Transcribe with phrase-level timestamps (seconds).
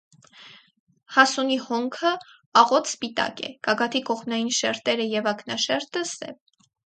[1.17, 2.13] Հասունի հոնքը
[2.61, 6.43] աղոտ սպիտակ է, գագաթի կողմնային շերտերը և ակնաշերտը՝ սև։